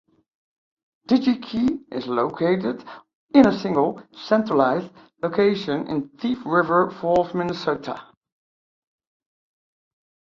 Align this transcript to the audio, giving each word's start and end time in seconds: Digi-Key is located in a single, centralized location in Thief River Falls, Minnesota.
Digi-Key 1.07 1.81
is 1.91 2.07
located 2.07 2.83
in 3.35 3.45
a 3.45 3.53
single, 3.55 4.01
centralized 4.11 4.89
location 5.21 5.85
in 5.85 6.09
Thief 6.17 6.39
River 6.43 6.89
Falls, 6.89 7.35
Minnesota. 7.35 8.01